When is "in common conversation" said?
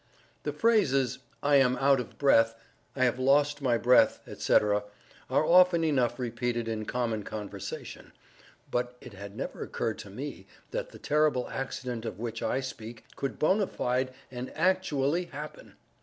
6.67-8.11